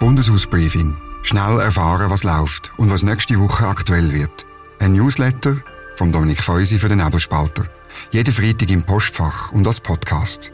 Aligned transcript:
Bundeshausbriefing. 0.00 0.96
Schnell 1.22 1.60
erfahren, 1.60 2.10
was 2.10 2.24
läuft 2.24 2.72
und 2.78 2.90
was 2.90 3.02
nächste 3.02 3.38
Woche 3.38 3.66
aktuell 3.66 4.10
wird. 4.14 4.46
Ein 4.78 4.94
Newsletter 4.94 5.58
von 5.96 6.10
Dominik 6.10 6.42
Feusi 6.42 6.78
für 6.78 6.88
den 6.88 7.04
Nebelspalter. 7.04 7.66
Jeden 8.10 8.32
Freitag 8.32 8.70
im 8.70 8.82
Postfach 8.82 9.52
und 9.52 9.66
als 9.66 9.78
Podcast. 9.78 10.52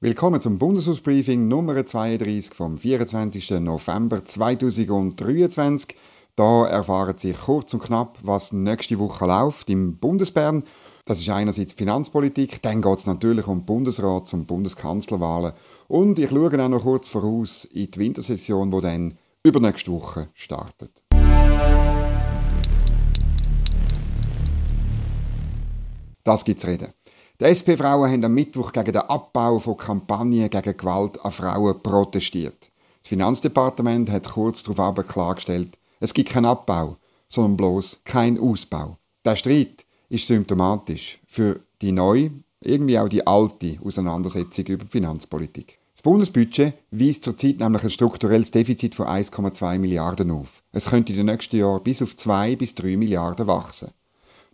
Willkommen 0.00 0.40
zum 0.40 0.58
Bundeshausbriefing 0.58 1.46
Nummer 1.46 1.84
32 1.84 2.54
vom 2.54 2.78
24. 2.78 3.50
November 3.60 4.24
2023. 4.24 5.94
Da 6.36 6.64
erfahren 6.68 7.18
Sie 7.18 7.34
kurz 7.34 7.74
und 7.74 7.82
knapp, 7.82 8.16
was 8.22 8.52
nächste 8.52 8.98
Woche 8.98 9.26
läuft 9.26 9.68
im 9.68 9.98
Bundesbern. 9.98 10.62
Das 11.04 11.18
ist 11.18 11.28
einerseits 11.30 11.72
Finanzpolitik, 11.72 12.60
dann 12.62 12.82
geht 12.82 12.98
es 12.98 13.06
natürlich 13.06 13.46
um 13.46 13.64
Bundesrats- 13.64 14.32
und 14.32 14.46
Bundeskanzlerwahlen 14.46 15.52
und 15.88 16.18
ich 16.18 16.30
schaue 16.30 16.62
auch 16.62 16.68
noch 16.68 16.82
kurz 16.82 17.08
voraus 17.08 17.64
in 17.64 17.90
die 17.90 17.98
Wintersession, 17.98 18.70
die 18.70 18.80
dann 18.80 19.18
übernächste 19.42 19.90
Woche 19.92 20.28
startet. 20.34 21.02
Das 26.22 26.44
gibt's 26.44 26.66
reden. 26.66 26.92
Die 27.40 27.46
SP-Frauen 27.48 28.10
haben 28.10 28.24
am 28.24 28.34
Mittwoch 28.34 28.70
gegen 28.70 28.92
den 28.92 29.00
Abbau 29.00 29.58
von 29.58 29.78
Kampagnen 29.78 30.50
gegen 30.50 30.76
Gewalt 30.76 31.18
an 31.24 31.32
Frauen 31.32 31.82
protestiert. 31.82 32.70
Das 33.00 33.08
Finanzdepartement 33.08 34.10
hat 34.10 34.28
kurz 34.28 34.62
darauf 34.62 34.94
klargestellt, 35.06 35.78
es 36.00 36.12
gibt 36.12 36.28
keinen 36.28 36.44
Abbau, 36.44 36.98
sondern 37.30 37.56
bloß 37.56 38.00
keinen 38.04 38.38
Ausbau. 38.38 38.98
Der 39.24 39.36
Streit 39.36 39.86
ist 40.10 40.26
symptomatisch 40.26 41.18
für 41.26 41.60
die 41.80 41.92
neue, 41.92 42.30
irgendwie 42.60 42.98
auch 42.98 43.08
die 43.08 43.26
alte 43.26 43.78
Auseinandersetzung 43.82 44.66
über 44.66 44.84
die 44.84 44.90
Finanzpolitik. 44.90 45.78
Das 45.94 46.02
Bundesbudget 46.02 46.74
weist 46.90 47.24
zurzeit 47.24 47.60
nämlich 47.60 47.82
ein 47.82 47.90
strukturelles 47.90 48.50
Defizit 48.50 48.94
von 48.94 49.06
1,2 49.06 49.78
Milliarden 49.78 50.30
auf. 50.30 50.62
Es 50.72 50.90
könnte 50.90 51.12
in 51.12 51.18
den 51.18 51.26
nächsten 51.26 51.56
Jahren 51.56 51.82
bis 51.82 52.02
auf 52.02 52.16
2 52.16 52.56
bis 52.56 52.74
3 52.74 52.96
Milliarden 52.96 53.46
wachsen. 53.46 53.90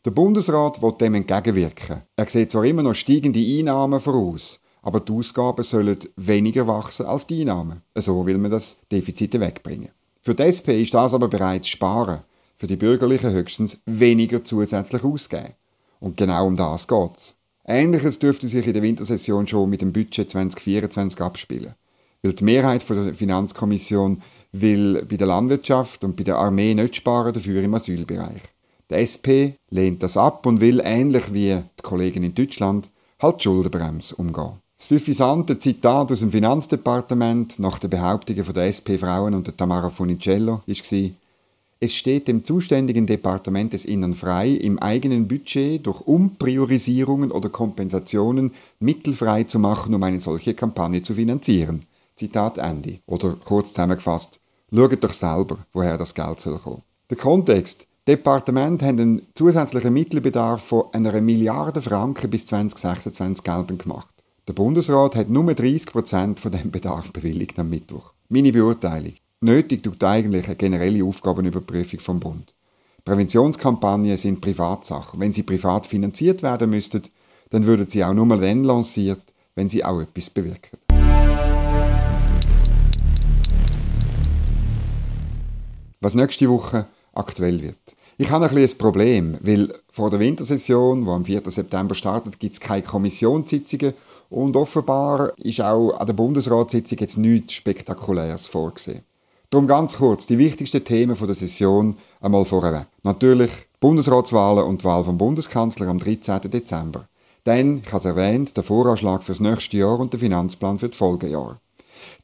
Der 0.05 0.11
Bundesrat 0.11 0.83
will 0.83 0.93
dem 0.93 1.15
entgegenwirken. 1.15 2.03
Er 2.17 2.29
sieht 2.29 2.51
zwar 2.51 2.65
immer 2.65 2.83
noch 2.83 2.95
steigende 2.95 3.41
Einnahmen 3.41 4.01
voraus, 4.01 4.61
aber 4.83 5.01
die 5.01 5.13
Ausgaben 5.13 5.65
sollen 5.65 5.99
weniger 6.17 6.67
wachsen 6.67 7.07
als 7.07 7.27
die 7.27 7.41
Einnahmen. 7.41 7.83
So 7.95 8.25
will 8.27 8.39
man 8.39 8.51
das 8.51 8.79
Defizit 8.91 9.39
wegbringen. 9.41 9.91
Für 10.21 10.35
die 10.35 10.43
SP 10.51 10.83
ist 10.83 10.95
das 10.95 11.15
aber 11.15 11.29
bereits 11.29 11.69
Sparen. 11.69 12.21
Für 12.57 12.67
die 12.67 12.77
Bürgerlichen 12.77 13.33
höchstens 13.33 13.79
weniger 13.85 14.43
zusätzlich 14.43 15.05
ausgeben. 15.05 15.55
Und 16.01 16.17
genau 16.17 16.47
um 16.47 16.57
das 16.57 16.89
geht's. 16.89 17.35
Ähnliches 17.67 18.19
dürfte 18.19 18.49
sich 18.49 18.67
in 18.67 18.73
der 18.73 18.83
Wintersession 18.83 19.47
schon 19.47 19.69
mit 19.69 19.83
dem 19.83 19.93
Budget 19.93 20.31
2024 20.31 21.21
abspielen. 21.21 21.75
Weil 22.23 22.33
die 22.33 22.45
Mehrheit 22.45 22.89
der 22.89 23.13
Finanzkommission 23.13 24.23
will 24.53 25.05
bei 25.05 25.17
der 25.17 25.27
Landwirtschaft 25.27 26.03
und 26.05 26.17
bei 26.17 26.23
der 26.23 26.39
Armee 26.39 26.75
nicht 26.75 26.97
sparen, 26.97 27.35
dafür 27.35 27.63
im 27.63 27.75
Asylbereich. 27.75 28.41
Die 28.91 28.95
SP 28.95 29.59
lehnt 29.71 30.03
das 30.03 30.17
ab 30.17 30.47
und 30.47 30.61
will, 30.61 30.81
ähnlich 30.83 31.35
wie 31.35 31.57
die 31.57 31.83
Kollegen 31.83 32.23
in 32.23 32.35
Deutschland, 32.35 32.89
halt 33.21 33.43
Schuldenbremse 33.43 34.15
umgehen. 34.15 34.63
Das 34.77 34.89
suffisante 34.89 35.59
Zitat 35.59 36.13
aus 36.13 36.21
dem 36.21 36.31
Finanzdepartement 36.31 37.59
nach 37.59 37.79
den 37.79 37.91
Behauptungen 37.91 38.45
der 38.53 38.67
SP-Frauen 38.67 39.35
und 39.35 39.47
der 39.47 39.57
Tamara 39.57 39.91
Funicello 39.91 40.61
war, 40.67 41.11
es 41.79 41.95
steht 41.95 42.27
dem 42.27 42.43
zuständigen 42.43 43.07
Departement 43.07 43.73
des 43.73 43.85
Innern 43.85 44.15
frei, 44.15 44.49
im 44.49 44.79
eigenen 44.79 45.29
Budget 45.29 45.87
durch 45.87 46.01
Umpriorisierungen 46.01 47.31
oder 47.31 47.51
Kompensationen 47.51 48.53
Mittel 48.81 49.13
frei 49.13 49.45
zu 49.45 49.59
machen, 49.59 49.95
um 49.95 50.03
eine 50.03 50.21
solche 50.21 50.55
Kampagne 50.55 51.03
zu 51.03 51.15
finanzieren. 51.15 51.83
Zitat 52.15 52.57
Ende. 52.57 53.01
Oder 53.07 53.37
kurz 53.45 53.75
zusammengefasst, 53.75 54.41
schaut 54.75 55.05
doch 55.05 55.13
selber, 55.13 55.59
woher 55.73 55.99
das 55.99 56.15
Geld 56.15 56.41
soll 56.41 56.59
kommen. 56.59 56.83
Der 57.11 57.19
Kontext 57.19 57.87
Departement 58.09 58.83
haben 58.83 59.01
einen 59.01 59.23
zusätzlichen 59.35 59.93
Mittelbedarf 59.93 60.63
von 60.63 60.85
einer 60.93 61.21
Milliarde 61.21 61.83
Franken 61.83 62.31
bis 62.31 62.47
2026 62.47 63.45
geltend 63.45 63.83
gemacht. 63.83 64.15
Der 64.49 64.53
Bundesrat 64.53 65.17
hat 65.17 65.29
nur 65.29 65.53
30 65.53 65.87
Prozent 65.87 66.41
von 66.41 66.53
dem 66.53 66.71
Bedarf 66.71 67.13
bewilligt 67.13 67.59
am 67.59 67.69
Mittwoch. 67.69 68.13
Meine 68.29 68.53
Beurteilung. 68.53 69.15
Nötig 69.43 69.83
tut 69.83 70.03
eigentlich 70.03 70.47
eine 70.47 70.57
generelle 70.57 71.05
Aufgabenüberprüfung 71.05 72.01
vom 72.01 72.21
Bund. 72.21 72.55
Präventionskampagnen 73.05 74.17
sind 74.17 74.41
Privatsachen. 74.41 75.21
Wenn 75.21 75.33
sie 75.33 75.43
privat 75.43 75.87
finanziert 75.87 76.43
werden 76.43 76.71
müssten, 76.71 77.03
dann 77.51 77.67
würden 77.67 77.87
sie 77.87 78.03
auch 78.03 78.15
nur 78.15 78.25
dann 78.25 78.65
lanciert, 78.65 79.21
wenn 79.55 79.69
sie 79.69 79.85
auch 79.85 80.01
etwas 80.01 80.31
bewirken. 80.31 80.79
Was 86.01 86.15
nächste 86.15 86.49
Woche 86.49 86.87
aktuell 87.13 87.61
wird. 87.61 87.77
Ich 88.17 88.31
habe 88.31 88.49
ein 88.49 88.57
ein 88.57 88.79
Problem, 88.79 89.37
weil 89.43 89.71
vor 89.91 90.09
der 90.09 90.19
Wintersession, 90.19 91.05
die 91.05 91.11
am 91.11 91.27
4. 91.27 91.43
September 91.51 91.95
startet, 91.95 92.41
gibt 92.41 92.55
es 92.55 92.61
keine 92.61 92.83
Kommissionssitzungen 92.83 93.93
und 94.31 94.57
offenbar 94.57 95.35
ist 95.37 95.61
auch 95.61 95.93
an 95.93 96.07
der 96.07 96.15
Bundesratssitzung 96.15 96.99
jetzt 96.99 97.19
nichts 97.19 97.53
Spektakuläres 97.53 98.47
vorgesehen. 98.47 99.03
Darum 99.51 99.67
ganz 99.67 99.99
kurz 99.99 100.27
die 100.27 100.39
wichtigsten 100.39 100.85
Themen 100.85 101.17
der 101.17 101.35
Session 101.35 101.97
einmal 102.21 102.45
vorweg. 102.45 102.87
Natürlich 103.05 103.51
Bundesratswahlen 103.81 104.65
und 104.65 104.85
Wahl 104.85 105.05
vom 105.05 105.19
Bundeskanzler 105.19 105.89
am 105.89 105.99
13. 105.99 106.51
Dezember. 106.51 107.07
Dann, 107.45 107.79
ich 107.85 107.93
habe 107.93 107.99
es 107.99 108.05
erwähnt, 108.05 108.57
der 108.57 108.65
Voranschlag 108.65 109.23
für 109.23 109.33
das 109.33 109.41
nächste 109.41 109.77
Jahr 109.77 110.01
und 110.01 110.13
der 110.13 110.21
Finanzplan 110.21 110.81
für 110.81 110.89
das 110.89 110.99
Folgejahr. 110.99 111.61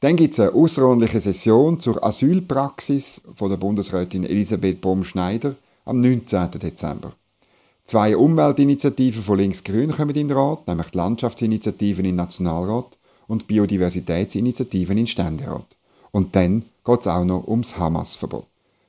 Dann 0.01 0.17
gibt 0.17 0.33
es 0.33 0.39
eine 0.41 0.53
außerordentliche 0.53 1.21
Session 1.21 1.79
zur 1.79 2.03
Asylpraxis 2.03 3.21
von 3.33 3.49
der 3.49 3.57
Bundesrätin 3.57 4.25
Elisabeth 4.25 4.81
Bohm-Schneider 4.81 5.55
am 5.85 5.99
19. 5.99 6.51
Dezember. 6.51 7.13
Zwei 7.85 8.17
Umweltinitiativen 8.17 9.23
von 9.23 9.37
Links-Grün 9.37 9.91
kommen 9.91 10.15
in 10.15 10.27
den 10.27 10.37
Rat, 10.37 10.67
nämlich 10.67 10.87
die 10.87 10.97
Landschaftsinitiativen 10.97 12.05
im 12.05 12.15
Nationalrat 12.15 12.97
und 13.27 13.47
Biodiversitätsinitiativen 13.47 14.97
in 14.97 15.07
Ständerat. 15.07 15.65
Und 16.11 16.35
dann 16.35 16.63
geht 16.85 16.99
es 16.99 17.07
auch 17.07 17.23
noch 17.23 17.47
ums 17.47 17.77
Hamas-Verbot. 17.77 18.45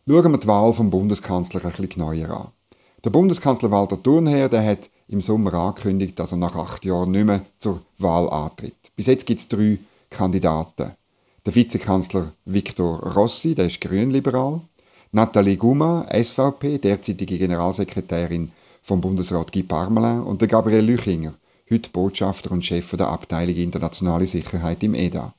Schauen 0.06 0.32
wir 0.32 0.38
die 0.38 0.47
Wahl 0.47 0.72
vom 0.72 0.91
Bundeskanzler 0.91 1.65
ein 1.65 1.71
bisschen 1.71 1.88
genauer 1.88 2.31
an. 2.31 2.49
Der 3.05 3.10
Bundeskanzler 3.10 3.71
Walter 3.71 4.03
Thurnherr 4.03 4.49
der 4.49 4.65
hat 4.65 4.91
im 5.09 5.21
Sommer 5.21 5.55
angekündigt, 5.55 6.19
dass 6.19 6.33
er 6.33 6.38
nach 6.38 6.56
acht 6.56 6.84
Jahren 6.84 7.10
nicht 7.10 7.25
mehr 7.25 7.43
zur 7.59 7.81
Wahl 7.99 8.28
antritt. 8.31 8.75
Bis 8.97 9.06
jetzt 9.06 9.27
gibt 9.27 9.41
es 9.41 9.49
drei 9.49 9.78
Kandidaten. 10.10 10.93
Der 11.47 11.54
Vizekanzler 11.54 12.33
Viktor 12.44 13.15
Rossi, 13.15 13.54
der 13.54 13.66
ist 13.66 13.81
grünliberal. 13.81 14.60
Nathalie 15.12 15.56
Guma, 15.56 16.06
SVP, 16.10 16.78
derzeitige 16.78 17.38
Generalsekretärin 17.38 18.50
vom 18.83 19.00
Bundesrat 19.00 19.53
Guy 19.53 19.62
Parmelin. 19.62 20.22
Und 20.22 20.41
der 20.41 20.49
Gabriel 20.49 20.84
Lüchinger, 20.84 21.34
heute 21.71 21.91
Botschafter 21.91 22.50
und 22.50 22.65
Chef 22.65 22.91
der 22.97 23.09
Abteilung 23.09 23.56
Internationale 23.56 24.27
Sicherheit 24.27 24.83
im 24.83 24.94
EDA. 24.94 25.34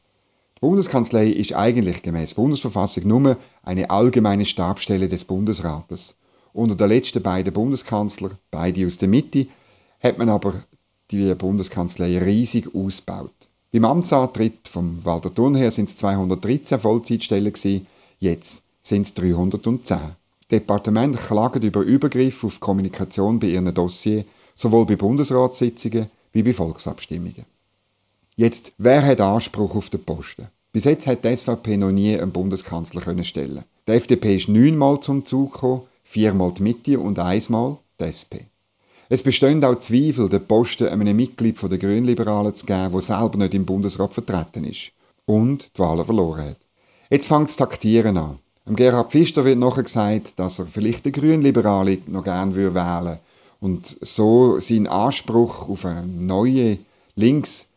Die 0.57 0.61
Bundeskanzlei 0.61 1.27
ist 1.27 1.53
eigentlich 1.53 2.01
gemäß 2.01 2.33
Bundesverfassung 2.33 3.07
nur 3.07 3.37
eine 3.63 3.89
allgemeine 3.89 4.45
Stabstelle 4.45 5.09
des 5.09 5.25
Bundesrates. 5.25 6.15
Unter 6.53 6.75
den 6.75 6.89
letzten 6.89 7.21
beiden 7.21 7.53
Bundeskanzler, 7.53 8.31
beide 8.51 8.87
aus 8.87 8.97
der 8.97 9.09
Mitte, 9.09 9.47
hat 10.01 10.17
man 10.17 10.29
aber 10.29 10.53
die 11.11 11.35
Bundeskanzlei 11.35 12.17
riesig 12.19 12.73
ausgebaut. 12.73 13.33
Beim 13.73 13.83
Amtsantritt 13.83 14.69
von 14.69 15.03
Walter 15.03 15.33
Thunherr 15.33 15.71
sind 15.71 15.89
es 15.89 15.97
213 15.97 16.79
Vollzeitstellen 16.79 17.53
jetzt 18.19 18.63
sind 18.81 19.01
es 19.01 19.13
310. 19.15 19.97
Departement 20.49 21.17
klagen 21.17 21.63
über 21.63 21.81
Übergriff 21.81 22.43
auf 22.43 22.59
Kommunikation 22.59 23.39
bei 23.39 23.47
ihren 23.47 23.73
Dossiers, 23.73 24.25
sowohl 24.53 24.85
bei 24.85 24.95
Bundesratssitzungen 24.95 26.07
wie 26.31 26.43
bei 26.43 26.53
Volksabstimmungen. 26.53 27.54
Jetzt, 28.37 28.73
wer 28.77 29.01
hat 29.05 29.21
Anspruch 29.21 29.75
auf 29.75 29.89
den 29.89 30.03
Posten? 30.03 30.49
Bis 30.73 30.83
jetzt 30.83 31.07
hat 31.07 31.23
die 31.23 31.33
SVP 31.33 31.77
noch 31.77 31.91
nie 31.91 32.19
einen 32.19 32.33
Bundeskanzler 32.33 32.99
können 32.99 33.23
stellen. 33.23 33.63
Die 33.87 33.93
FDP 33.93 34.35
ist 34.35 34.49
neunmal 34.49 34.99
zum 34.99 35.23
Zug 35.23 35.53
gekommen, 35.53 35.83
viermal 36.03 36.51
die 36.51 36.63
Mitte 36.63 36.99
und 36.99 37.17
einmal 37.17 37.77
die 37.97 38.03
SP. 38.11 38.51
Es 39.07 39.23
bestehen 39.23 39.63
auch 39.63 39.75
Zweifel, 39.75 40.27
den 40.27 40.45
Posten 40.45 40.89
einem 40.89 41.15
Mitglied 41.15 41.61
der 41.61 41.77
Grünliberalen 41.77 42.53
zu 42.53 42.65
geben, 42.65 42.91
der 42.91 43.01
selber 43.01 43.37
nicht 43.37 43.53
im 43.53 43.65
Bundesrat 43.65 44.11
vertreten 44.11 44.65
ist 44.65 44.91
und 45.25 45.77
die 45.77 45.79
Wahlen 45.79 46.03
verloren 46.03 46.49
hat. 46.49 46.57
Jetzt 47.09 47.27
fängt 47.27 47.47
das 47.47 47.55
Taktieren 47.55 48.17
an. 48.17 48.39
Am 48.65 48.75
Gerhard 48.75 49.11
Pfister 49.11 49.45
wird 49.45 49.59
nachher 49.59 49.83
gesagt, 49.83 50.37
dass 50.37 50.59
er 50.59 50.65
vielleicht 50.65 51.05
den 51.05 51.13
Grünliberale 51.13 51.99
noch 52.07 52.25
gerne 52.25 52.53
wählen 52.53 52.75
würde 52.75 53.19
und 53.61 53.95
so 54.01 54.59
seinen 54.59 54.87
Anspruch 54.87 55.69
auf 55.69 55.85
einen 55.85 56.27
neuen, 56.27 56.79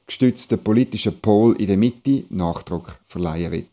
linksgestützten 0.09 0.59
politischen 0.59 1.19
Pol 1.21 1.55
in 1.57 1.67
der 1.67 1.77
Mitte 1.77 2.25
Nachdruck 2.31 2.99
verleihen 3.07 3.53
wird. 3.53 3.67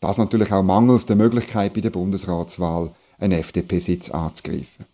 Das 0.00 0.18
natürlich 0.18 0.52
auch 0.52 0.62
mangels 0.62 1.06
der 1.06 1.16
Möglichkeit 1.16 1.74
bei 1.74 1.80
der 1.80 1.90
Bundesratswahl 1.90 2.90
einen 3.18 3.38
FDP-Sitz 3.38 4.10
anzugreifen. 4.10 4.84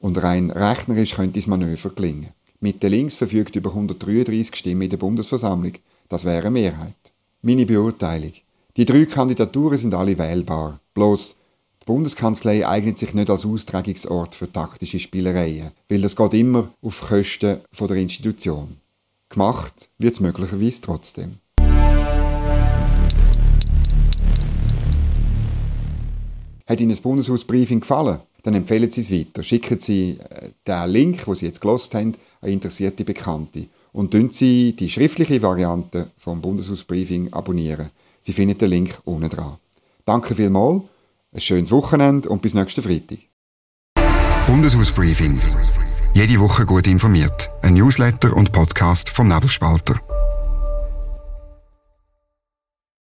Und 0.00 0.22
rein 0.22 0.50
rechnerisch 0.50 1.14
könnte 1.14 1.38
das 1.38 1.46
Manöver 1.46 1.90
gelingen. 1.90 2.30
Mitte 2.60 2.88
links 2.88 3.14
verfügt 3.14 3.56
über 3.56 3.70
133 3.70 4.56
Stimmen 4.56 4.82
in 4.82 4.90
der 4.90 4.96
Bundesversammlung. 4.96 5.74
Das 6.08 6.24
wäre 6.24 6.46
eine 6.46 6.50
Mehrheit. 6.50 7.12
Meine 7.42 7.66
Beurteilung. 7.66 8.32
Die 8.76 8.84
drei 8.84 9.04
Kandidaturen 9.04 9.78
sind 9.78 9.94
alle 9.94 10.18
wählbar. 10.18 10.80
Bloß 10.94 11.36
die 11.82 11.86
Bundeskanzlei 11.86 12.66
eignet 12.66 12.98
sich 12.98 13.14
nicht 13.14 13.30
als 13.30 13.44
Austragungsort 13.44 14.34
für 14.34 14.50
taktische 14.50 14.98
Spielereien, 14.98 15.72
weil 15.88 16.00
das 16.00 16.16
geht 16.16 16.34
immer 16.34 16.68
auf 16.82 17.02
Kosten 17.02 17.58
der 17.78 17.96
Institution. 17.96 18.76
Gemacht 19.28 19.90
wird 19.98 20.14
es 20.14 20.20
möglicherweise 20.20 20.80
trotzdem. 20.80 21.38
Hat 26.66 26.80
Ihnen 26.80 26.90
das 26.90 27.00
Bundeshausbriefing 27.00 27.80
gefallen? 27.80 28.20
Dann 28.42 28.54
empfehlen 28.54 28.90
Sie 28.90 29.00
es 29.00 29.10
weiter. 29.10 29.42
Schicken 29.42 29.80
Sie 29.80 30.18
äh, 30.18 30.50
den 30.66 30.90
Link, 30.90 31.26
wo 31.26 31.34
Sie 31.34 31.46
jetzt 31.46 31.60
gelost 31.60 31.94
haben, 31.94 32.14
an 32.40 32.50
interessierte 32.50 33.04
Bekannte. 33.04 33.66
Und 33.92 34.12
tun 34.12 34.30
Sie 34.30 34.74
die 34.74 34.90
schriftliche 34.90 35.42
Variante 35.42 36.10
vom 36.18 36.40
Bundeshausbriefing 36.40 37.32
abonnieren. 37.32 37.90
Sie 38.20 38.32
finden 38.32 38.58
den 38.58 38.70
Link 38.70 38.98
unten 39.04 39.30
dran. 39.30 39.56
Danke 40.04 40.34
vielmals, 40.34 40.82
ein 41.32 41.40
schönes 41.40 41.70
Wochenende 41.70 42.28
und 42.28 42.42
bis 42.42 42.54
nächsten 42.54 42.82
Freitag. 42.82 43.18
Bundeshausbriefing. 44.46 45.38
Jede 46.14 46.40
Woche 46.40 46.66
gut 46.66 46.86
informiert. 46.86 47.50
Ein 47.62 47.74
Newsletter 47.74 48.34
und 48.34 48.50
Podcast 48.52 49.10
vom 49.10 49.28
Nebelspalter. 49.28 49.96